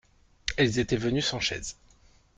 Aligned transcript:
Elles 0.57 0.79
étaient 0.79 0.97
venues 0.97 1.21
sans 1.21 1.39
chaise. 1.39 1.77